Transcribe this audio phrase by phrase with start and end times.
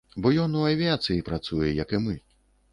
[0.25, 2.21] Бо ён ў авіяцыі працуе, як і мы.